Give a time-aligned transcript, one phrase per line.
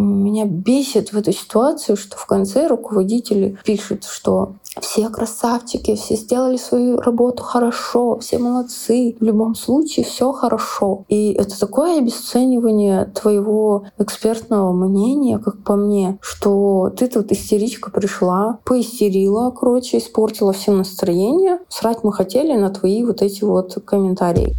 [0.00, 6.56] Меня бесит в этой ситуации, что в конце руководители пишут, что все красавчики, все сделали
[6.56, 9.16] свою работу хорошо, все молодцы.
[9.20, 11.04] В любом случае все хорошо.
[11.08, 18.58] И это такое обесценивание твоего экспертного мнения, как по мне, что ты тут истеричка пришла,
[18.64, 21.58] поистерила, короче, испортила всем настроение.
[21.68, 24.54] Срать мы хотели на твои вот эти вот комментарии.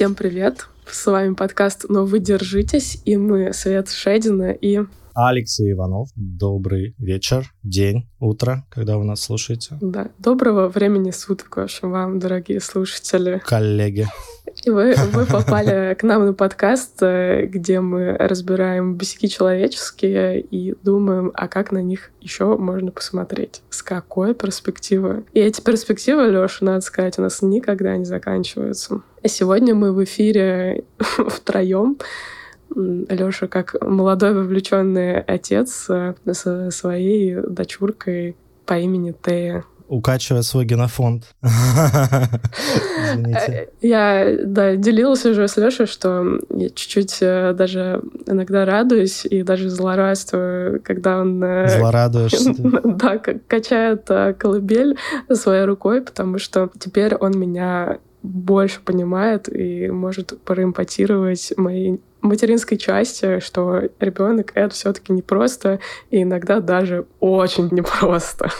[0.00, 0.66] Всем привет!
[0.90, 4.80] С вами подкаст «Но вы держитесь» и мы, Свет Шедина и...
[5.12, 6.08] Алексей Иванов.
[6.16, 9.76] Добрый вечер, день, утро, когда вы нас слушаете.
[9.82, 13.42] Да, доброго времени суток, в общем, вам, дорогие слушатели.
[13.44, 14.06] Коллеги.
[14.66, 21.32] Вы, вы попали к нам на подкаст, э, где мы разбираем бесяки человеческие и думаем,
[21.34, 25.24] а как на них еще можно посмотреть, с какой перспективы.
[25.32, 29.02] И эти перспективы, Леша, надо сказать, у нас никогда не заканчиваются.
[29.24, 31.98] Сегодня мы в эфире втроем.
[32.74, 38.36] Леша, как молодой вовлеченный отец э, со своей дочуркой
[38.66, 41.24] по имени Тея укачивая свой генофонд.
[43.12, 43.68] Извините.
[43.82, 49.68] Я, да, делилась уже с Лешей, что я чуть-чуть э, даже иногда радуюсь и даже
[49.68, 51.42] злорадствую, когда он...
[51.42, 52.54] Э, Злорадуешься?
[53.00, 54.96] Да, качает э, колыбель
[55.32, 63.40] своей рукой, потому что теперь он меня больше понимает и может проэмпатировать мои материнской части,
[63.40, 68.50] что ребенок это все-таки непросто, и иногда даже очень непросто.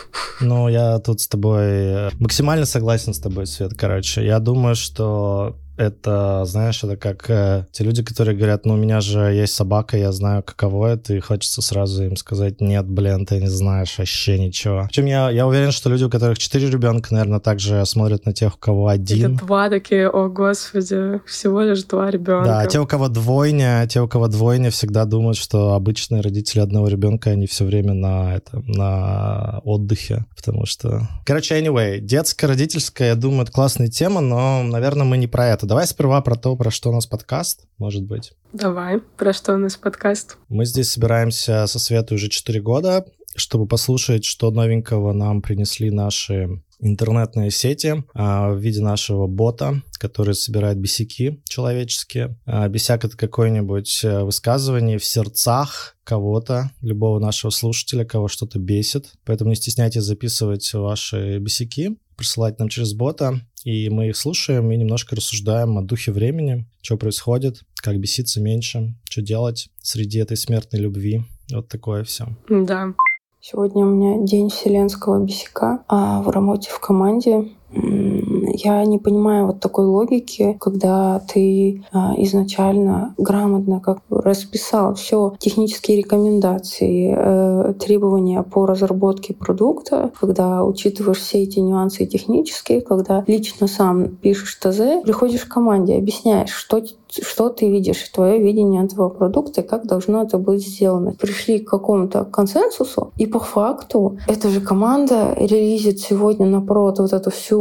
[0.40, 3.72] Ну, я тут с тобой э, максимально согласен с тобой, Свет.
[3.76, 8.76] Короче, я думаю, что это, знаешь, это как э, те люди, которые говорят, ну, у
[8.76, 13.24] меня же есть собака, я знаю, каково это, и хочется сразу им сказать, нет, блин,
[13.24, 14.84] ты не знаешь вообще ничего.
[14.88, 18.56] Причем я, я уверен, что люди, у которых четыре ребенка, наверное, также смотрят на тех,
[18.56, 19.36] у кого один.
[19.36, 22.44] Это два такие, о, господи, всего лишь два ребенка.
[22.44, 26.88] Да, те, у кого двойня, те, у кого двойня, всегда думают, что обычные родители одного
[26.88, 31.08] ребенка, они все время на, это, на отдыхе, потому что...
[31.24, 35.69] Короче, anyway, детско-родительская, я думаю, это классная тема, но, наверное, мы не про это.
[35.70, 38.32] Давай сперва про то, про что у нас подкаст, может быть.
[38.52, 40.36] Давай, про что у нас подкаст.
[40.48, 46.60] Мы здесь собираемся со Светой уже 4 года, чтобы послушать, что новенького нам принесли наши
[46.80, 52.36] интернетные сети а, в виде нашего бота, который собирает бесяки человеческие.
[52.46, 59.12] А, бесяк— это какое-нибудь э, высказывание в сердцах кого-то, любого нашего слушателя, кого что-то бесит.
[59.24, 64.76] Поэтому не стесняйтесь записывать ваши бесяки, присылать нам через бота, и мы их слушаем и
[64.76, 70.80] немножко рассуждаем о духе времени, что происходит, как беситься меньше, что делать среди этой смертной
[70.80, 71.22] любви.
[71.52, 72.28] Вот такое все.
[72.48, 72.94] Да.
[73.40, 79.60] Сегодня у меня день вселенского бесика, а в работе в команде я не понимаю вот
[79.60, 88.66] такой логики, когда ты а, изначально грамотно как расписал все технические рекомендации, э, требования по
[88.66, 95.52] разработке продукта, когда учитываешь все эти нюансы технические, когда лично сам пишешь ТЗ, приходишь к
[95.52, 101.12] команде, объясняешь, что что ты видишь, твое видение этого продукта, как должно это быть сделано.
[101.18, 107.30] Пришли к какому-то консенсусу, и по факту эта же команда релизит сегодня напрот вот эту
[107.30, 107.59] всю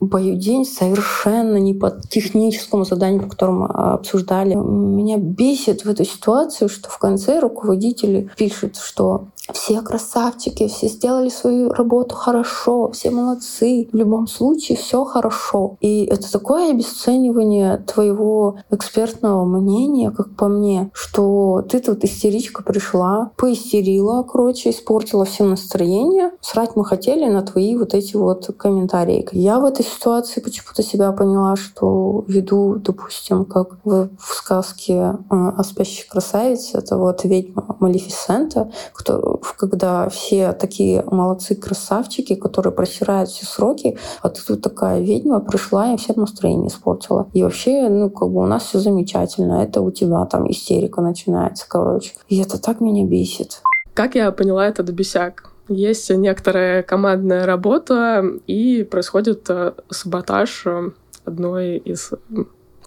[0.00, 4.54] бою день совершенно не по техническому заданию, по которому обсуждали.
[4.54, 9.24] Меня бесит в этой ситуации, что в конце руководители пишут, что
[9.54, 13.88] все красавчики, все сделали свою работу хорошо, все молодцы.
[13.92, 15.76] В любом случае все хорошо.
[15.80, 23.30] И это такое обесценивание твоего экспертного мнения, как по мне, что ты тут истеричка пришла,
[23.36, 26.32] поистерила, короче, испортила всем настроение.
[26.40, 29.26] Срать мы хотели на твои вот эти вот комментарии.
[29.32, 35.62] Я в этой ситуации почему-то себя поняла, что веду, допустим, как в, сказке э, о
[35.64, 43.98] спящей красавице, это вот ведьма Малефисента, которую когда все такие молодцы-красавчики, которые просирают все сроки,
[44.22, 47.28] а ты тут такая ведьма пришла и всем настроение испортила.
[47.32, 51.66] И вообще, ну, как бы у нас все замечательно, это у тебя там истерика начинается,
[51.68, 52.12] короче.
[52.28, 53.62] И это так меня бесит.
[53.94, 55.50] Как я поняла этот бесяк?
[55.68, 60.90] Есть некоторая командная работа, и происходит э, саботаж э,
[61.24, 62.10] одной из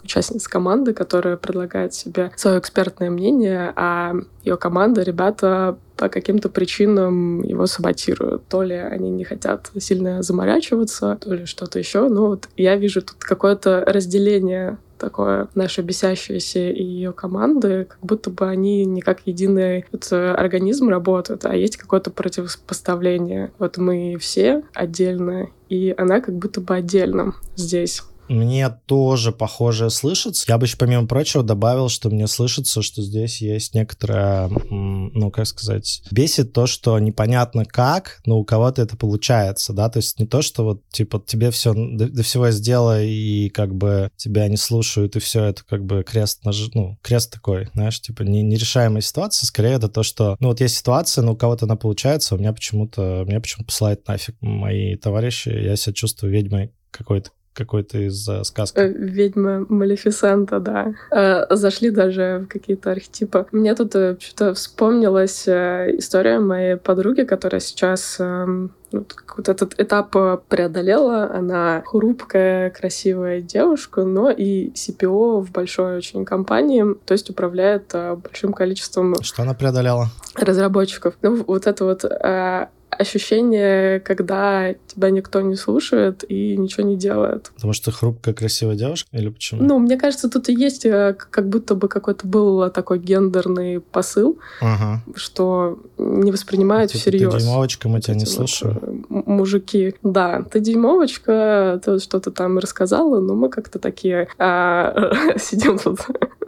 [0.03, 4.13] участница команды, которая предлагает себе свое экспертное мнение, а
[4.43, 8.47] ее команда, ребята по каким-то причинам его саботируют.
[8.47, 12.09] То ли они не хотят сильно заморачиваться, то ли что-то еще.
[12.09, 18.29] Но вот я вижу тут какое-то разделение такое наше бесящееся и ее команды, как будто
[18.29, 23.51] бы они не как единый вот э, организм работают, а есть какое-то противопоставление.
[23.59, 28.03] Вот мы все отдельно, и она как будто бы отдельно здесь.
[28.29, 30.45] Мне тоже похожее слышится.
[30.47, 35.47] Я бы еще, помимо прочего, добавил, что мне слышится, что здесь есть некоторая, ну, как
[35.47, 40.25] сказать, бесит то, что непонятно как, но у кого-то это получается, да, то есть не
[40.25, 44.57] то, что вот, типа, тебе все, до, до всего сделай, и как бы тебя не
[44.57, 46.69] слушают, и все это как бы крест, наж...
[46.73, 50.77] ну, крест такой, знаешь, типа, не, нерешаемая ситуация, скорее это то, что, ну, вот есть
[50.77, 55.49] ситуация, но у кого-то она получается, у меня почему-то, меня почему-то посылает нафиг мои товарищи,
[55.49, 58.79] я себя чувствую ведьмой какой-то какой-то из uh, сказки.
[58.79, 60.93] Э, ведьма Малефисента, да.
[61.11, 63.45] Э, зашли даже в какие-то архетипы.
[63.51, 70.11] Мне тут э, что-то вспомнилась история моей подруги, которая сейчас эм, вот этот этап
[70.47, 71.31] преодолела.
[71.33, 78.53] Она хрупкая, красивая девушка, но и CPO в большой очень компании, то есть управляет большим
[78.53, 79.15] количеством...
[79.21, 80.09] Что она преодолела?
[80.35, 81.15] Разработчиков.
[81.21, 82.03] Ну, вот это вот
[82.93, 87.51] ощущение, когда тебя никто не слушает и ничего не делает.
[87.55, 89.63] Потому что хрупкая, красивая девушка или почему?
[89.63, 94.39] Ну, мне кажется, тут и есть э, как будто бы какой-то был такой гендерный посыл,
[94.61, 95.01] ага.
[95.15, 97.33] что не воспринимают типа, всерьез.
[97.33, 99.05] Ты дюймовочка, мы тебя не слушаем.
[99.09, 105.77] Вот, мужики, да, ты дюймовочка, ты что-то там рассказала, но мы как-то такие а, сидим
[105.77, 105.99] тут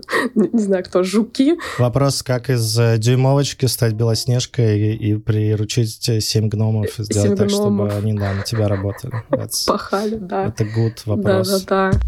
[0.35, 1.57] не знаю кто, жуки.
[1.77, 7.37] Вопрос, как из э, дюймовочки стать белоснежкой и, и приручить семь гномов и сделать 7
[7.37, 7.91] так, гномов.
[7.91, 9.13] чтобы они да, на тебя работали.
[9.29, 10.47] That's, Пахали, да.
[10.47, 11.63] Это good вопрос.
[11.63, 11.99] Да, да, да.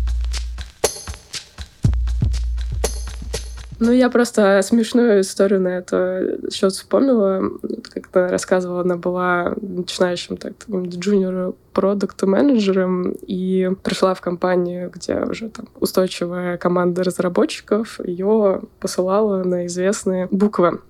[3.79, 7.43] Ну, я просто смешную историю на это счет вспомнила.
[7.93, 15.49] Как-то рассказывала, она была начинающим так, джуниор продукт менеджером и пришла в компанию, где уже
[15.49, 20.81] там устойчивая команда разработчиков ее посылала на известные буквы.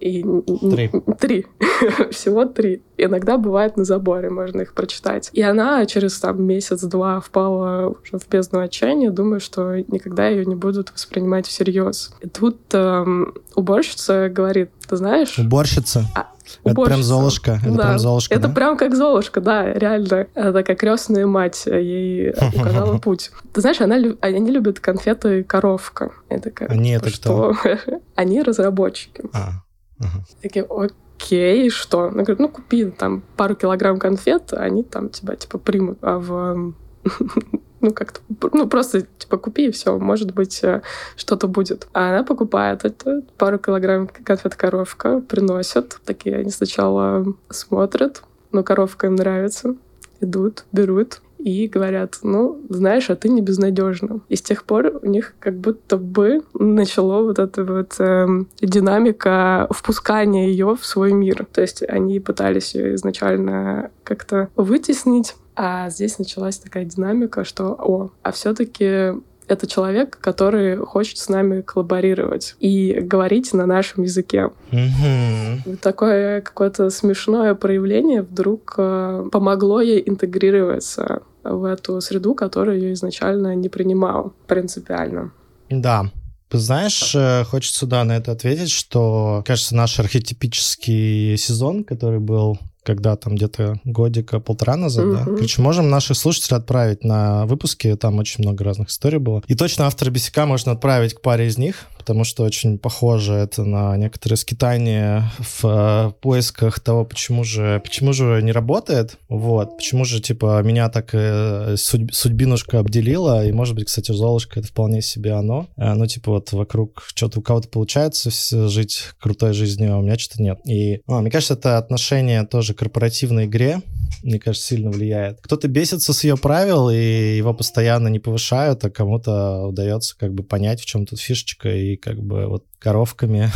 [0.00, 0.22] И,
[0.70, 0.90] три.
[1.18, 1.46] Три.
[2.10, 2.82] Всего три.
[2.96, 5.30] Иногда бывает на заборе, можно их прочитать.
[5.32, 10.54] И она через там месяц-два впала уже в бездну отчаяния, думая, что никогда ее не
[10.54, 12.14] будут воспринимать всерьез.
[12.20, 15.38] И тут эм, уборщица говорит, ты знаешь...
[15.38, 16.04] Уборщица?
[16.14, 16.28] А,
[16.64, 17.60] это прям Золушка.
[17.62, 17.82] Это да.
[17.82, 18.34] прям Золушка.
[18.34, 18.54] Это да?
[18.54, 20.26] прям как Золушка, да, реально.
[20.34, 23.30] Это как крестная мать ей указала путь.
[23.52, 26.12] Ты знаешь, она, они любят конфеты коровка.
[26.28, 27.54] Это как, они это что?
[27.54, 28.00] кто?
[28.14, 29.22] они разработчики.
[29.32, 29.62] А,
[30.00, 30.24] ага.
[30.42, 32.04] Такие, окей, что?
[32.04, 35.98] Она говорит, ну купи там пару килограмм конфет, они там тебя типа примут.
[36.02, 36.74] А в
[37.80, 38.20] ну, как-то,
[38.52, 40.82] ну, просто, типа, купи, и все, может быть, э,
[41.16, 41.88] что-то будет.
[41.92, 46.00] А она покупает это, пару килограмм конфет коровка, приносят.
[46.04, 48.22] Такие они сначала смотрят,
[48.52, 49.76] но коровка им нравится,
[50.20, 54.20] идут, берут, и говорят, ну, знаешь, а ты не безнадежна.
[54.28, 58.26] И с тех пор у них как будто бы начало вот эта вот э,
[58.60, 61.46] динамика впускания ее в свой мир.
[61.52, 68.10] То есть они пытались ее изначально как-то вытеснить, а здесь началась такая динамика, что, о,
[68.22, 69.12] а все-таки
[69.48, 74.50] это человек, который хочет с нами коллаборировать и говорить на нашем языке.
[74.70, 75.78] Mm-hmm.
[75.78, 83.54] Такое какое-то смешное проявление вдруг э, помогло ей интегрироваться в эту среду, которая ее изначально
[83.54, 85.32] не принимала принципиально.
[85.70, 86.10] Да,
[86.50, 93.16] знаешь, э, хочется, да, на это ответить, что, кажется, наш архетипический сезон, который был когда
[93.16, 95.12] там где-то годика полтора назад, uh-huh.
[95.12, 95.24] да.
[95.24, 99.42] Короче, можем наших слушателей отправить на выпуски, там очень много разных историй было.
[99.46, 103.64] И точно автора Бесика можно отправить к паре из них, потому что очень похоже это
[103.64, 110.06] на некоторые скитания в э, поисках того, почему же, почему же не работает, вот, почему
[110.06, 115.02] же, типа, меня так э, судь, судьбинушка обделила, и, может быть, кстати, Золушка— это вполне
[115.02, 118.30] себе оно, э, ну, типа, вот вокруг что-то у кого-то получается
[118.70, 120.60] жить крутой жизнью, а у меня что-то нет.
[120.64, 123.82] И, ну, мне кажется, это отношение тоже к корпоративной игре,
[124.22, 125.40] мне кажется, сильно влияет.
[125.42, 130.42] Кто-то бесится с ее правил, и его постоянно не повышают, а кому-то удается как бы
[130.42, 133.50] понять, в чем тут фишечка, и как бы вот коровками,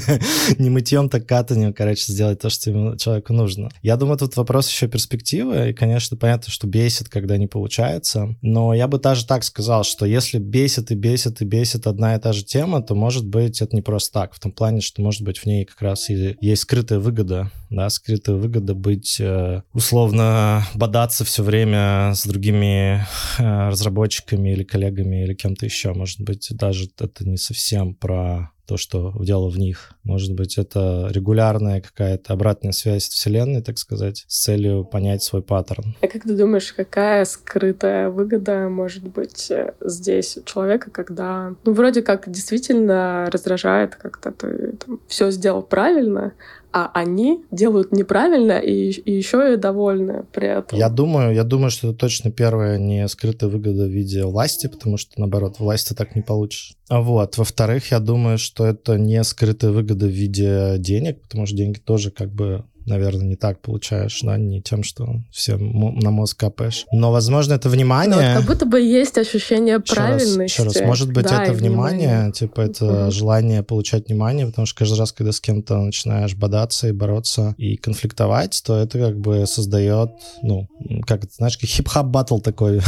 [0.58, 3.70] не мытьем, так катанием, короче, сделать то, что человеку нужно.
[3.82, 8.72] Я думаю, тут вопрос еще перспективы, и, конечно, понятно, что бесит, когда не получается, но
[8.72, 12.32] я бы даже так сказал, что если бесит и бесит и бесит одна и та
[12.32, 15.38] же тема, то, может быть, это не просто так, в том плане, что, может быть,
[15.38, 21.24] в ней как раз и есть скрытая выгода да, скрытая выгода быть э, условно бодаться
[21.24, 23.06] все время с другими
[23.38, 25.92] э, разработчиками или коллегами или кем-то еще.
[25.94, 29.92] Может быть, даже это не совсем про то, что дело в них.
[30.02, 35.94] Может быть, это регулярная какая-то обратная связь Вселенной, так сказать, с целью понять свой паттерн.
[36.00, 41.74] А как ты думаешь, какая скрытая выгода может быть э, здесь у человека, когда, ну,
[41.74, 44.72] вроде как действительно раздражает, как-то ты
[45.06, 46.32] все сделал правильно,
[46.72, 50.78] а они делают неправильно и, и еще и довольны при этом.
[50.78, 54.96] Я думаю, я думаю, что это точно первое не скрытая выгода в виде власти, потому
[54.96, 56.74] что, наоборот, власти так не получишь.
[56.88, 61.56] А вот, во-вторых, я думаю, что это не скрытая выгода в виде денег, потому что
[61.56, 66.38] деньги тоже как бы наверное, не так получаешь, да, не тем, что всем на мозг
[66.38, 66.86] капаешь.
[66.92, 68.16] Но, возможно, это внимание...
[68.16, 70.38] Но вот как будто бы есть ощущение еще правильности.
[70.38, 73.10] Раз, еще раз, может быть, да, это внимание, внимание, типа это угу.
[73.10, 77.76] желание получать внимание, потому что каждый раз, когда с кем-то начинаешь бодаться и бороться и
[77.76, 80.10] конфликтовать, то это как бы создает,
[80.42, 80.68] ну,
[81.06, 82.80] как это, знаешь, как хип-хап батл такой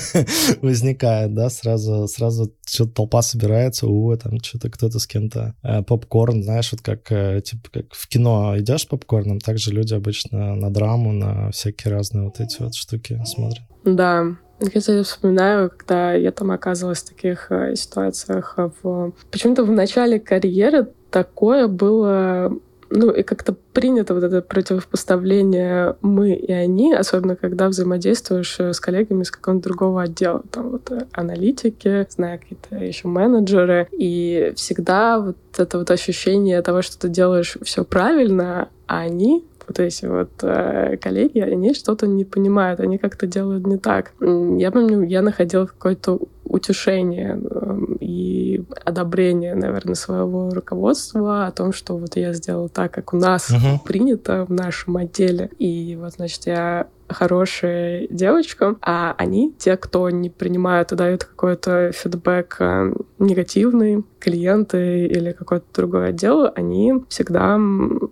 [0.62, 6.42] возникает, да, сразу, сразу что-то толпа собирается, у, там что-то кто-то с кем-то э, попкорн,
[6.42, 9.40] знаешь, вот как, э, типа, как в кино идешь попкорн, популярным.
[9.40, 13.64] Также люди обычно на драму, на всякие разные вот эти вот штуки смотрят.
[13.84, 18.58] Да, я, кстати, вспоминаю, когда я там оказывалась в таких э, ситуациях.
[18.82, 19.12] В...
[19.30, 22.52] Почему-то в начале карьеры такое было
[22.94, 28.80] ну и как-то принято вот это противопоставление мы и они, особенно когда взаимодействуешь э, с
[28.80, 35.18] коллегами из какого-то другого отдела, там вот э, аналитики, знаю, какие-то еще менеджеры, и всегда
[35.20, 40.30] вот это вот ощущение того, что ты делаешь все правильно, а они вот эти вот
[40.42, 44.12] э, коллеги, они что-то не понимают, они как-то делают не так.
[44.20, 51.96] Я помню, я находила какое-то утешение э, и одобрение, наверное, своего руководства о том, что
[51.96, 53.82] вот я сделала так, как у нас uh-huh.
[53.84, 55.50] принято в нашем отделе.
[55.58, 61.92] И вот, значит, я хорошая девочка, а они, те, кто не принимают и дают какой-то
[61.92, 68.10] фидбэк э, негативный, клиенты или какой-то другой отдел, они всегда ну,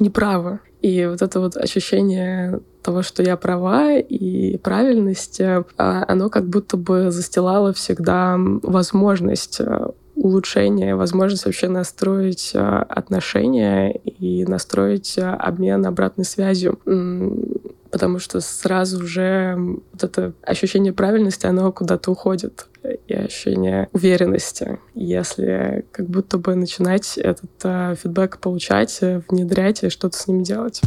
[0.00, 0.60] неправы.
[0.80, 6.76] И вот это вот ощущение того, что я права и правильности, а, оно как будто
[6.76, 15.84] бы застилало всегда возможность э, улучшения, возможность вообще настроить э, отношения и настроить э, обмен
[15.84, 16.78] обратной связью
[17.90, 19.56] потому что сразу же
[19.92, 22.66] вот это ощущение правильности, оно куда-то уходит,
[23.06, 24.78] и ощущение уверенности.
[24.94, 30.42] Если как будто бы начинать этот э, фидбэк получать, э, внедрять и что-то с ними
[30.42, 30.80] делать.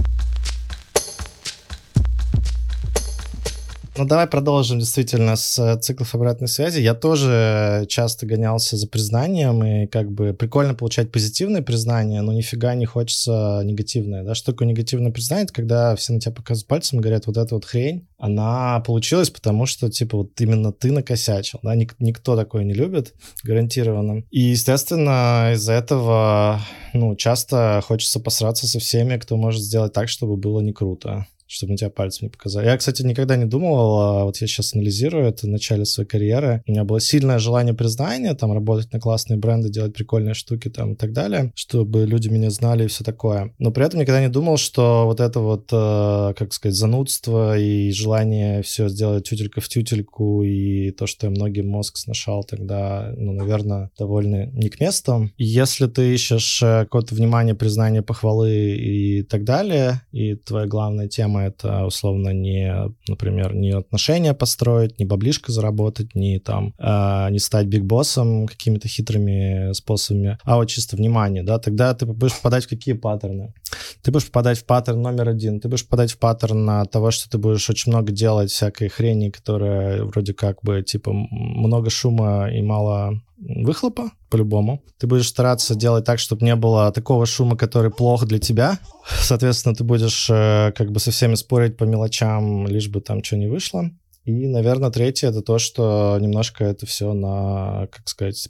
[4.01, 6.81] Ну, давай продолжим действительно с э, циклов обратной связи.
[6.81, 12.73] Я тоже часто гонялся за признанием, и как бы прикольно получать позитивное признание, но нифига
[12.73, 14.23] не хочется негативное.
[14.23, 14.33] Да?
[14.33, 15.43] Что такое негативное признание?
[15.43, 19.29] Это когда все на тебя показывают пальцем и говорят, вот эта вот хрень, она получилась,
[19.29, 21.59] потому что, типа, вот именно ты накосячил.
[21.61, 21.75] Да?
[21.75, 24.23] Ник- никто такое не любит, гарантированно.
[24.31, 26.59] И, естественно, из-за этого,
[26.93, 31.71] ну, часто хочется посраться со всеми, кто может сделать так, чтобы было не круто чтобы
[31.71, 32.65] на тебя пальцем не показали.
[32.65, 36.63] Я, кстати, никогда не думал, а вот я сейчас анализирую это в начале своей карьеры.
[36.65, 40.93] У меня было сильное желание признания, там, работать на классные бренды, делать прикольные штуки там
[40.93, 43.53] и так далее, чтобы люди меня знали и все такое.
[43.59, 47.91] Но при этом никогда не думал, что вот это вот, э, как сказать, занудство и
[47.91, 53.33] желание все сделать тютелька в тютельку и то, что я многим мозг сношал тогда, ну,
[53.33, 55.29] наверное, довольно не к месту.
[55.37, 61.40] Если ты ищешь э, какое-то внимание, признание, похвалы и так далее, и твоя главная тема
[61.47, 62.73] это условно не,
[63.07, 69.73] например, не отношения построить, не баблишко заработать, не там, э, не стать бигбоссом какими-то хитрыми
[69.73, 73.53] способами, а вот чисто внимание, да, тогда ты будешь попадать в какие паттерны?
[74.01, 77.37] Ты будешь попадать в паттерн номер один, ты будешь попадать в паттерн того, что ты
[77.37, 83.21] будешь очень много делать всякой хрени, которая вроде как бы, типа, много шума и мало
[83.41, 84.83] выхлопа, по-любому.
[84.97, 88.79] Ты будешь стараться делать так, чтобы не было такого шума, который плох для тебя.
[89.21, 93.37] Соответственно, ты будешь э, как бы со всеми спорить по мелочам, лишь бы там что
[93.37, 93.89] не вышло.
[94.23, 98.49] И, наверное, третье это то, что немножко это все на, как сказать,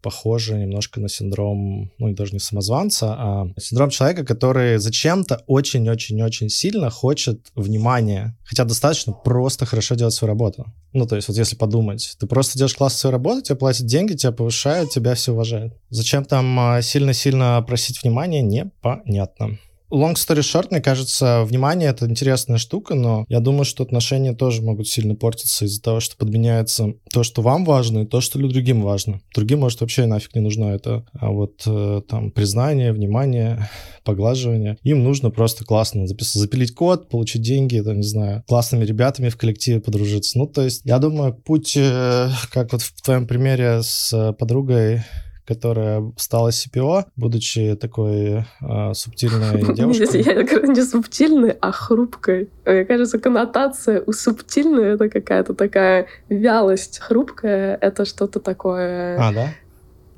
[0.00, 6.50] похоже немножко на синдром, ну и даже не самозванца, а синдром человека, который зачем-то очень-очень-очень
[6.50, 10.66] сильно хочет внимания, хотя достаточно просто хорошо делать свою работу.
[10.92, 14.14] Ну, то есть, вот если подумать, ты просто делаешь классно свою работу, тебе платят деньги,
[14.14, 15.74] тебя повышают, тебя все уважают.
[15.90, 19.58] Зачем там а, сильно-сильно просить внимания, непонятно.
[19.94, 24.62] Long story short, мне кажется, внимание— это интересная штука, но я думаю, что отношения тоже
[24.62, 28.82] могут сильно портиться из-за того, что подменяется то, что вам важно, и то, что другим
[28.82, 29.20] важно.
[29.34, 31.04] Другим, может, вообще нафиг не нужно это.
[31.18, 33.68] А вот э, там признание, внимание,
[34.04, 34.76] поглаживание.
[34.82, 39.36] Им нужно просто классно записать, запилить код, получить деньги, там, не знаю, классными ребятами в
[39.36, 40.38] коллективе подружиться.
[40.38, 45.02] Ну, то есть, я думаю, путь, э, как вот в твоем примере с подругой,
[45.46, 50.22] которая стала CPO, будучи такой э, субтильной девушкой.
[50.22, 52.50] Я не субтильной, а хрупкой.
[52.64, 56.98] Мне кажется, коннотация у субтильной— это какая-то такая вялость.
[56.98, 59.18] Хрупкая— это что-то такое...
[59.18, 59.48] А, да?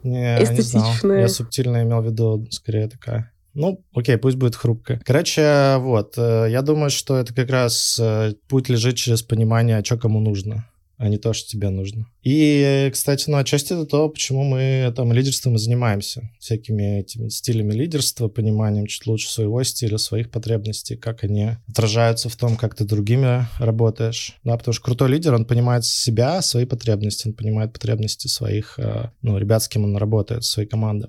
[0.02, 1.16] Не, эстетичное.
[1.16, 5.00] Не Я субтильно имел в виду скорее такая ну, окей, пусть будет хрупкая.
[5.02, 9.96] Короче, вот, э, я думаю, что это как раз э, путь лежит через понимание, что
[9.96, 10.66] кому нужно
[10.98, 12.06] а не то, что тебе нужно.
[12.22, 16.30] И, кстати, ну, отчасти это то, почему мы там лидерством и занимаемся.
[16.38, 22.36] Всякими этими стилями лидерства, пониманием чуть лучше своего стиля, своих потребностей, как они отражаются в
[22.36, 24.36] том, как ты другими работаешь.
[24.44, 29.10] Да, потому что крутой лидер, он понимает себя, свои потребности, он понимает потребности своих, э,
[29.22, 31.06] ну, ребят, с кем он работает, своей команды.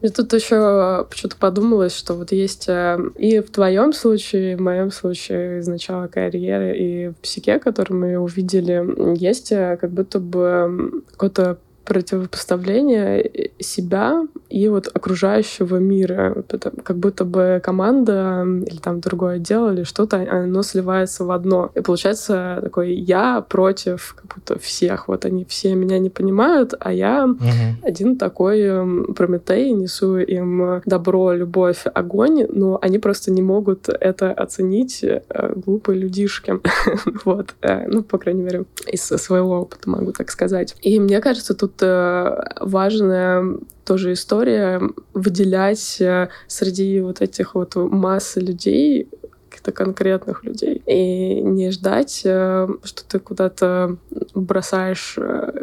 [0.00, 4.60] Мне тут еще почему-то подумалось, что вот есть э, и в твоем случае, и в
[4.60, 10.20] моем случае из начала карьеры, и в психе, который мы увидели, есть э, как будто
[10.20, 16.44] бы какой-то противопоставление себя и вот окружающего мира.
[16.84, 21.70] Как будто бы команда или там другое дело или что-то, оно сливается в одно.
[21.74, 25.08] И получается такой я против как будто всех.
[25.08, 27.42] Вот они все меня не понимают, а я угу.
[27.82, 28.58] один такой
[29.14, 35.20] Прометей, несу им добро, любовь, огонь, но они просто не могут это оценить, э,
[35.56, 36.60] глупые людишки.
[37.24, 37.54] вот.
[37.62, 40.76] Э, ну, по крайней мере, из своего опыта могу так сказать.
[40.82, 44.80] И мне кажется, тут э, важная тоже история
[45.14, 49.08] выделять э, среди вот этих вот массы людей
[49.48, 50.82] каких-то конкретных людей.
[50.86, 53.96] И не ждать, э, что ты куда-то
[54.34, 55.16] бросаешь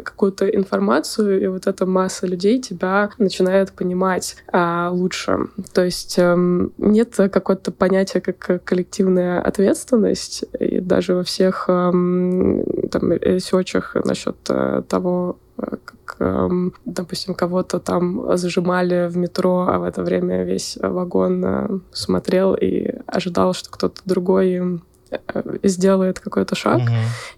[0.04, 5.38] какую-то информацию, и вот эта масса людей тебя начинает понимать а, лучше.
[5.72, 13.12] То есть эм, нет какого-то понятия, как коллективная ответственность, и даже во всех эм, там,
[13.12, 14.36] ресерчах насчет
[14.88, 15.38] того,
[16.16, 21.68] как, эм, допустим, кого-то там зажимали в метро, а в это время весь вагон э,
[21.92, 26.78] смотрел и ожидал, что кто-то другой э, сделает какой-то шаг.
[26.78, 26.90] Угу.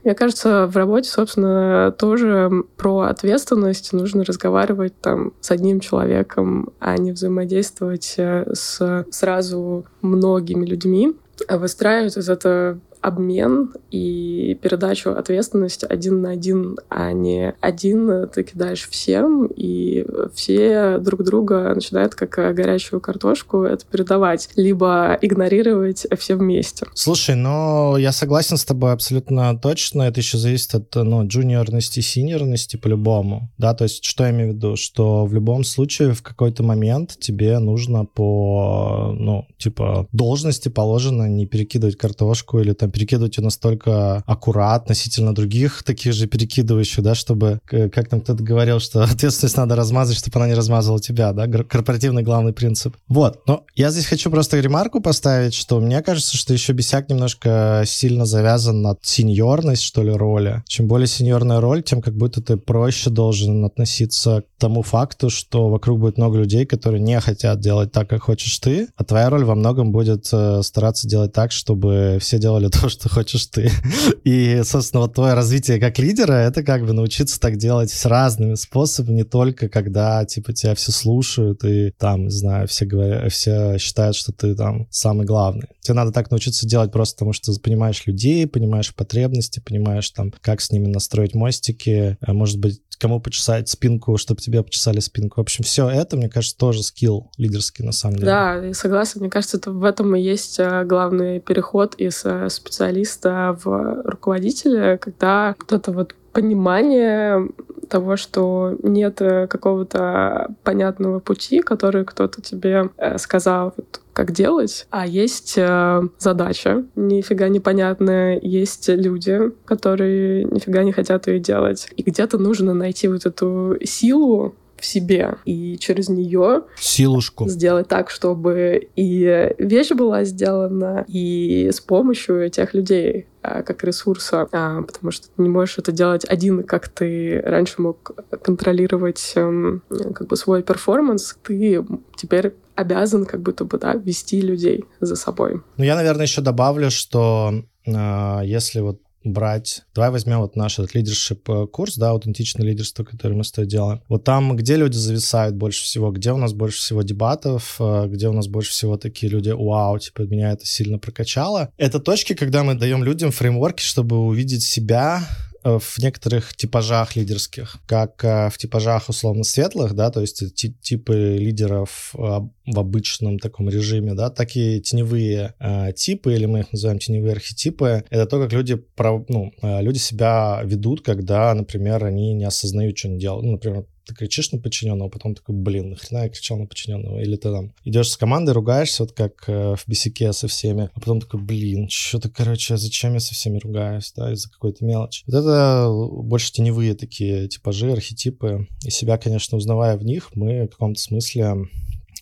[0.04, 6.96] Мне кажется, в работе, собственно, тоже про ответственность нужно разговаривать там с одним человеком, а
[6.96, 11.16] не взаимодействовать э, с сразу многими людьми.
[11.46, 18.42] А выстраивать вот это обмен и передачу ответственности один на один, а не один ты
[18.42, 26.36] кидаешь всем, и все друг друга начинают как горячую картошку это передавать, либо игнорировать все
[26.36, 26.86] вместе.
[26.94, 30.02] Слушай, ну, я согласен с тобой абсолютно точно.
[30.02, 33.50] Это еще зависит от ну, джуниорности, синьорности по-любому.
[33.58, 34.76] Да, то есть что я имею в виду?
[34.76, 41.46] Что в любом случае в какой-то момент тебе нужно по, ну, типа, должности положено не
[41.46, 47.14] перекидывать картошку или там там перекидывать ее настолько аккуратно относительно других таких же перекидывающих, да,
[47.14, 51.46] чтобы, как там кто-то говорил, что ответственность надо размазать, чтобы она не размазала тебя, да,
[51.46, 52.96] корпоративный главный принцип.
[53.08, 57.82] Вот, но я здесь хочу просто ремарку поставить, что мне кажется, что еще Бесяк немножко
[57.86, 60.62] сильно завязан на сеньорность, что ли, роли.
[60.66, 65.68] Чем более сеньорная роль, тем как будто ты проще должен относиться к тому факту, что
[65.68, 69.44] вокруг будет много людей, которые не хотят делать так, как хочешь ты, а твоя роль
[69.44, 73.70] во многом будет э, стараться делать так, чтобы все делали то, что хочешь ты.
[74.24, 78.54] И, собственно, вот твое развитие как лидера— это как бы научиться так делать с разными
[78.54, 83.78] способами, не только когда, типа, тебя все слушают и там, не знаю, все, говорят, все
[83.78, 85.68] считают, что ты там самый главный.
[85.88, 90.60] Тебе надо так научиться делать просто потому, что понимаешь людей, понимаешь потребности, понимаешь там, как
[90.60, 95.40] с ними настроить мостики, а может быть, кому почесать спинку, чтобы тебе почесали спинку.
[95.40, 98.26] В общем, все это, мне кажется, тоже скилл лидерский на самом деле.
[98.26, 99.22] Да, я согласна.
[99.22, 104.98] Мне кажется, это в этом и есть э, главный переход из э, специалиста в руководителя,
[104.98, 107.48] когда кто-то вот понимание
[107.88, 115.06] того, что нет э, какого-то понятного пути, который кто-то тебе сказал, вот, как делать, а
[115.06, 121.88] есть э, задача, нифига непонятная, есть люди, которые нифига не хотят ее делать.
[121.96, 128.10] И где-то нужно найти вот эту силу в себе и через нее силушку сделать так,
[128.10, 135.10] чтобы и вещь была сделана, и с помощью этих людей а, как ресурса, а, потому
[135.10, 139.82] что ты не можешь это делать один, как ты раньше мог контролировать эм,
[140.14, 141.84] как бы свой перформанс, ты
[142.16, 145.60] теперь обязан как будто бы да, вести людей за собой.
[145.76, 149.82] Ну, я, наверное, еще добавлю, что э, если вот брать...
[149.94, 153.68] Давай возьмем вот наш этот лидершип э, курс, да, аутентичное лидерство, который мы с тобой
[153.68, 154.00] делаем.
[154.08, 158.28] Вот там, где люди зависают больше всего, где у нас больше всего дебатов, э, где
[158.28, 161.70] у нас больше всего такие люди, вау, типа, меня это сильно прокачало.
[161.76, 165.22] Это точки, когда мы даем людям фреймворки, чтобы увидеть себя
[165.64, 170.42] в некоторых типажах лидерских, как э, в типажах условно светлых, да, то есть
[170.80, 172.18] типы лидеров э,
[172.66, 175.54] в обычном таком режиме, да, так и теневые
[175.96, 178.82] типы, или мы их называем теневые архетипы, это то, как люди,
[179.28, 183.44] ну, люди себя ведут, когда, например, они не осознают, что они делают.
[183.44, 187.20] Ну, например, ты кричишь на подчиненного, а потом такой, блин, нахрена я кричал на подчиненного?
[187.20, 191.00] Или ты там идешь с командой, ругаешься, вот как э, в бесике со всеми, а
[191.00, 195.24] потом такой, блин, что-то, короче, зачем я со всеми ругаюсь, да, из-за какой-то мелочи.
[195.26, 198.66] Вот это больше теневые такие типажи, архетипы.
[198.84, 201.56] И себя, конечно, узнавая в них, мы в каком-то смысле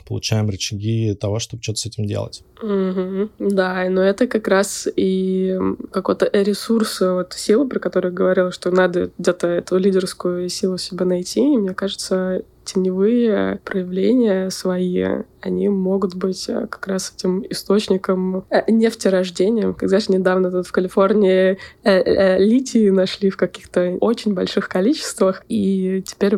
[0.06, 2.42] получаем рычаги того, чтобы что-то с этим делать.
[2.62, 3.30] Угу.
[3.38, 5.58] Да, но это как раз и
[5.90, 11.40] какой-то ресурс, вот силы, про которую говорила, что надо где-то эту лидерскую силу себя найти.
[11.40, 18.70] И мне кажется, теневые проявления свои, они могут быть э, как раз этим источником э,
[18.70, 19.72] нефтерождения.
[19.72, 26.02] Как знаешь, недавно тут в Калифорнии э, литий нашли в каких-то очень больших количествах, и
[26.04, 26.36] теперь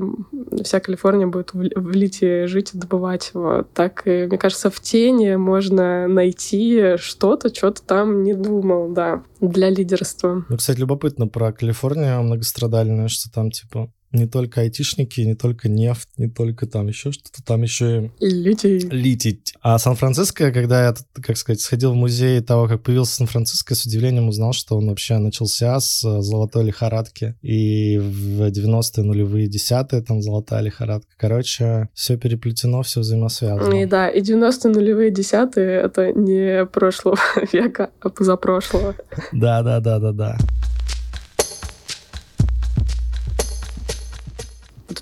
[0.62, 3.30] вся Калифорния будет в литии жить и добывать.
[3.32, 3.72] Вот.
[3.72, 9.70] Так, и, мне кажется, в тени можно найти что-то, что-то там не думал, да, для
[9.70, 10.44] лидерства.
[10.48, 16.08] Ну, кстати, любопытно про Калифорнию многострадальную, что там, типа, не только айтишники, не только нефть,
[16.16, 18.78] не только там еще что-то, там еще и литий.
[18.78, 19.42] литий.
[19.60, 24.28] А Сан-Франциско, когда я, как сказать, сходил в музей того, как появился Сан-Франциско, с удивлением
[24.28, 27.34] узнал, что он вообще начался с э, золотой лихорадки.
[27.42, 31.10] И в 90-е, нулевые, десятые там золотая лихорадка.
[31.16, 33.74] Короче, все переплетено, все взаимосвязано.
[33.74, 37.18] И да, и 90-е, нулевые, десятые— это не прошлого
[37.52, 38.94] века, а позапрошлого.
[39.32, 40.38] Да-да-да-да-да.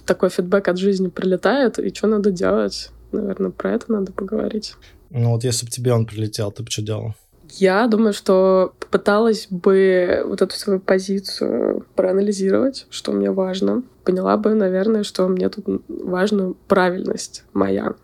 [0.04, 2.90] Такой фидбэк от жизни прилетает, и что надо делать?
[3.12, 4.74] Наверное, про это надо поговорить.
[5.10, 7.14] Ну вот если бы тебе он прилетел, ты бы что делал?
[7.50, 13.84] Я думаю, что попыталась бы вот эту свою позицию проанализировать, что мне важно.
[14.04, 17.94] Поняла бы, наверное, что мне тут важна правильность моя.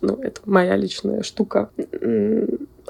[0.00, 1.70] Ну, это моя личная штука.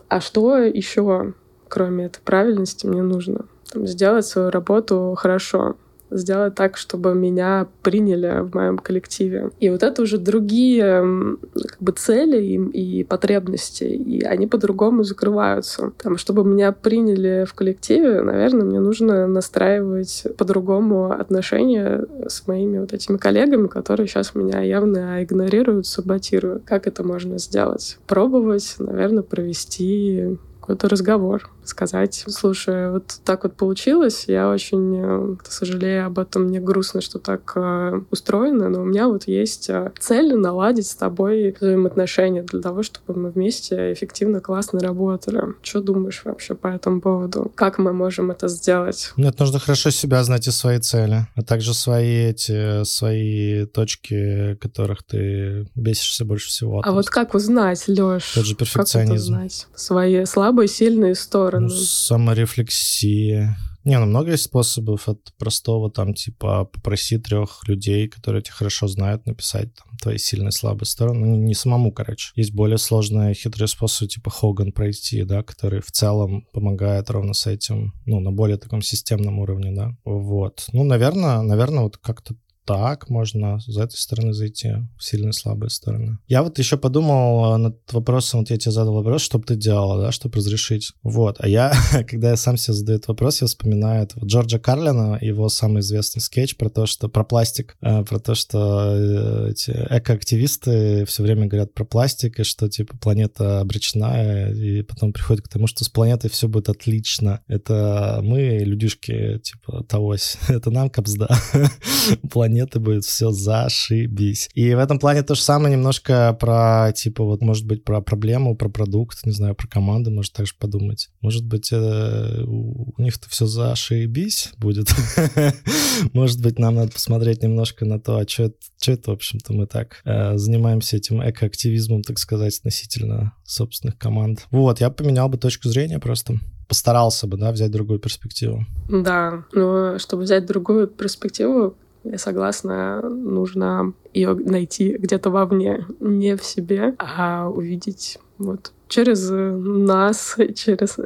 [0.09, 1.35] А что еще,
[1.69, 3.45] кроме этой правильности, мне нужно?
[3.71, 5.77] Там, сделать свою работу хорошо,
[6.11, 9.51] сделать так, чтобы меня приняли в моем коллективе.
[9.61, 15.93] И вот это уже другие как бы цели и, и потребности, и они по-другому закрываются.
[15.99, 22.93] Там, чтобы меня приняли в коллективе, наверное, мне нужно настраивать по-другому отношения с моими вот
[22.93, 26.65] этими коллегами, которые сейчас меня явно игнорируют, саботируют.
[26.65, 27.99] Как это можно сделать?
[28.07, 30.39] Пробовать, наверное, провести
[30.69, 36.61] какой-то разговор, сказать, слушай, вот так вот получилось, я очень э, сожалею об этом, мне
[36.61, 41.57] грустно, что так э, устроено, но у меня вот есть э, цель наладить с тобой
[41.59, 45.41] взаимоотношения для того, чтобы мы вместе эффективно, классно работали.
[45.63, 47.51] Что думаешь вообще по этому поводу?
[47.55, 49.13] Как мы можем это сделать?
[49.17, 55.03] Нет, нужно хорошо себя знать и свои цели, а также свои эти, свои точки, которых
[55.03, 56.83] ты бесишься больше всего.
[56.85, 58.35] А вот как узнать, Лёш?
[58.35, 59.33] Тот же перфекционизм.
[59.33, 59.67] Как узнать?
[59.75, 61.69] Свои слабые, сильные стороны.
[61.69, 63.57] Ну, саморефлексия.
[63.85, 68.87] Не, ну много есть способов от простого, там, типа, попроси трех людей, которые тебя хорошо
[68.89, 71.27] знают, написать там твои сильные слабые стороны.
[71.27, 72.33] Ну, не самому, короче.
[72.35, 77.47] Есть более сложные, хитрые способы, типа Хоган пройти, да, который в целом помогает ровно с
[77.47, 79.97] этим, ну, на более таком системном уровне, да.
[80.05, 80.67] Вот.
[80.73, 82.35] Ну, наверное, наверное, вот как-то
[82.69, 86.19] так можно с этой стороны зайти, в сильные слабые стороны.
[86.27, 89.99] Я вот еще подумал над вопросом, вот я тебе задал вопрос, что бы ты делала,
[89.99, 90.93] да, чтобы разрешить.
[91.03, 91.73] Вот, а я,
[92.07, 96.21] когда я сам себе задаю этот вопрос, я вспоминаю этого Джорджа Карлина, его самый известный
[96.21, 101.47] скетч про то, что про пластик, э, про то, что э, эти экоактивисты все время
[101.47, 105.89] говорят про пластик, и что, типа, планета обречена, и потом приходит к тому, что с
[105.89, 107.41] планетой все будет отлично.
[107.49, 110.17] Это мы, людишки, типа, того,
[110.49, 111.35] это нам капсда,
[112.31, 114.51] планета планеты будет все зашибись.
[114.55, 118.57] И в этом плане то же самое немножко про, типа, вот, может быть, про проблему,
[118.57, 121.11] про продукт, не знаю, про команды, может также подумать.
[121.21, 124.89] Может быть, э, у них-то все зашибись будет.
[126.13, 128.53] Может быть, нам надо посмотреть немножко на то, а что
[128.87, 134.47] это в общем-то, мы так э, занимаемся этим экоактивизмом, так сказать, относительно собственных команд.
[134.51, 138.65] Вот, я поменял бы точку зрения просто постарался бы, да, взять другую перспективу.
[138.89, 141.77] Да, но чтобы взять другую перспективу,
[142.11, 150.37] я согласна, нужно ее найти где-то вовне, не в себе, а увидеть вот через нас,
[150.55, 150.97] через...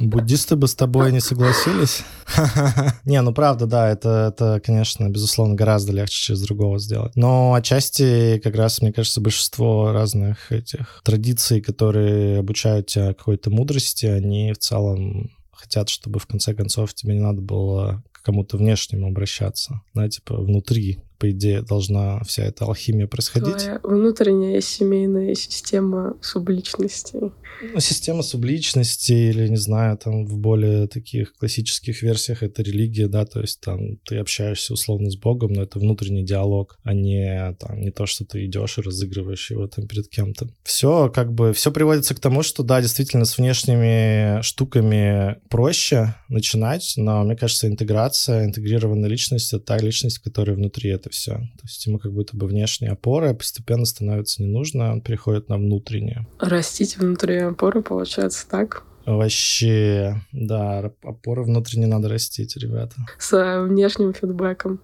[0.00, 2.02] Буддисты бы с тобой не согласились?
[3.04, 7.16] Не, ну правда, да, это, это, конечно, безусловно, гораздо легче через другого сделать.
[7.16, 14.06] Но отчасти, как раз, мне кажется, большинство разных этих традиций, которые обучают тебя какой-то мудрости,
[14.06, 19.80] они в целом хотят, чтобы в конце концов тебе не надо было кому-то внешнему обращаться,
[19.94, 23.56] да, типа внутри по идее, должна вся эта алхимия происходить.
[23.56, 27.32] Твоя внутренняя семейная система субличностей.
[27.60, 33.26] Ну, система субличности или, не знаю, там в более таких классических версиях это религия, да,
[33.26, 37.80] то есть там ты общаешься условно с Богом, но это внутренний диалог, а не там
[37.80, 40.48] не то, что ты идешь и разыгрываешь его там перед кем-то.
[40.62, 46.94] Все как бы, все приводится к тому, что да, действительно с внешними штуками проще начинать,
[46.96, 51.32] но мне кажется, интеграция, интегрированная личность— это та личность, которая внутри это все.
[51.32, 55.56] То есть ему как будто бы внешняя опора постепенно становится не нужно, он переходит на
[55.56, 56.26] внутреннее.
[56.38, 58.84] Растить внутри опоры получается так?
[59.06, 62.94] Вообще, да, опоры внутренне надо растить, ребята.
[63.18, 64.80] С внешним фидбэком,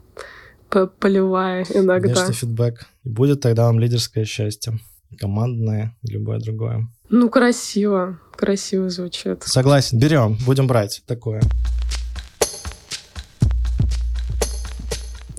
[0.98, 2.08] поливая иногда.
[2.08, 2.86] Внешний фидбэк.
[3.04, 4.78] И будет тогда вам лидерское счастье.
[5.18, 6.88] Командное любое другое.
[7.10, 8.18] Ну, красиво.
[8.34, 9.42] Красиво звучит.
[9.44, 9.98] Согласен.
[9.98, 10.38] Берем.
[10.46, 11.42] Будем брать такое.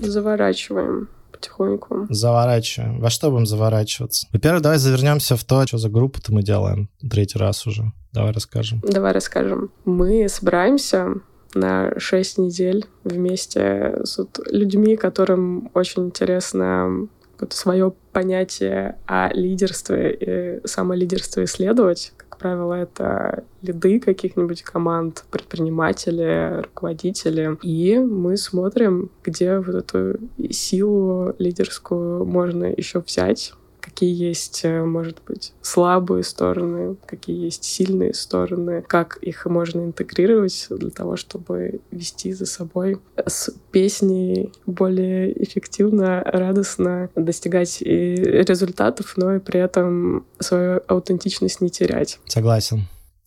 [0.06, 2.06] Заворачиваем потихоньку.
[2.08, 3.00] Заворачиваем.
[3.00, 4.26] Во что будем заворачиваться?
[4.32, 7.92] Во-первых, давай завернемся в то, что за группу-то мы делаем третий раз уже.
[8.12, 8.80] Давай расскажем.
[8.82, 9.70] Давай расскажем.
[9.84, 11.14] Мы собираемся
[11.54, 14.18] на 6 недель вместе с
[14.50, 17.08] людьми, которым очень интересно
[17.50, 27.56] свое понятие о лидерстве и самолидерстве исследовать, как правило, это лиды каких-нибудь команд, предприниматели, руководители.
[27.62, 30.18] И мы смотрим, где вот эту
[30.50, 33.54] силу лидерскую можно еще взять
[33.96, 40.66] какие есть, э, может быть, слабые стороны, какие есть сильные стороны, как их можно интегрировать
[40.68, 49.36] для того, чтобы вести за собой с песней более эффективно, радостно достигать и результатов, но
[49.36, 52.20] и при этом свою аутентичность не терять.
[52.26, 52.82] Согласен.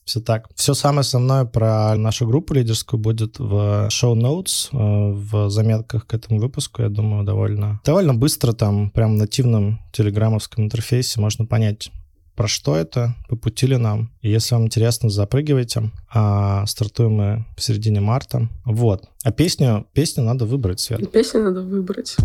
[0.09, 0.49] Все так.
[0.55, 6.39] Все самое основное про нашу группу лидерскую будет в шоу-ноутс, э, в заметках к этому
[6.39, 11.91] выпуску, я думаю, довольно, довольно быстро там, прям в нативном телеграммовском интерфейсе можно понять,
[12.35, 14.11] про что это, по пути ли нам.
[14.21, 15.91] И если вам интересно, запрыгивайте.
[16.11, 18.49] А стартуем мы в середине марта.
[18.65, 19.03] Вот.
[19.23, 21.11] А песню, песню надо выбрать, Свет.
[21.11, 22.17] Песню надо выбрать.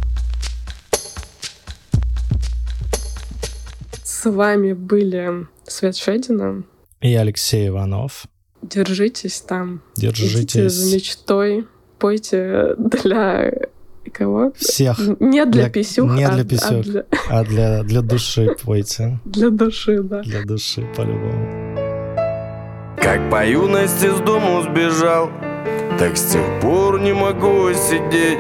[4.03, 6.65] С вами были Свет Шедина,
[7.05, 8.25] и Алексей Иванов.
[8.63, 9.83] Держитесь там.
[9.95, 10.37] Держитесь.
[10.37, 11.67] Идите за мечтой.
[11.99, 13.53] Пойте для
[14.11, 14.53] кого?
[14.57, 14.99] Всех.
[15.21, 16.11] Не для, для писюх.
[16.11, 19.21] Не для а, писюх, а для, а для, для души пойте.
[19.27, 20.23] Для души, да.
[20.23, 21.77] Для души, по-любому.
[22.97, 25.29] Как по юности с дому сбежал,
[25.99, 28.39] так с тех пор не могу сидеть.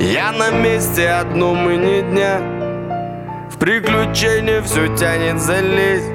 [0.00, 2.40] Я на месте одном и не дня,
[3.48, 6.13] в приключения все тянет залезть.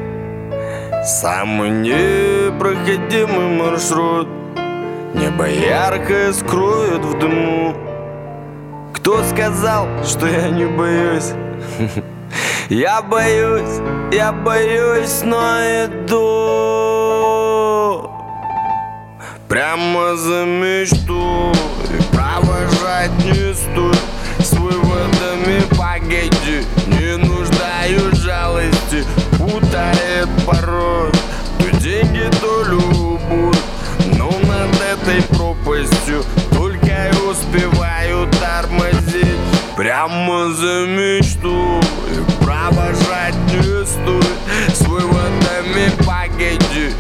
[1.04, 4.28] Самый непроходимый маршрут.
[5.14, 7.74] Небо яркое скроет в дыму.
[8.94, 11.32] Кто сказал, что я не боюсь?
[12.70, 13.80] Я боюсь,
[14.12, 15.42] я боюсь, но
[15.86, 16.20] иду.
[19.48, 21.52] Прямо за мечту.
[21.90, 23.98] И провожать не стоит.
[24.38, 26.64] С выводами погоди
[29.60, 31.12] путает порой.
[31.60, 33.58] То деньги, то любовь.
[34.18, 39.38] Но над этой пропастью Только успеваю тормозить.
[39.76, 41.80] Прямо за мечту
[42.12, 44.74] И провожать не стоит.
[44.74, 46.94] С выводами погоди